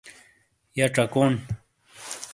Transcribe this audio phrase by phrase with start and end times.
[0.77, 1.27] یھ ڇکوݨ۔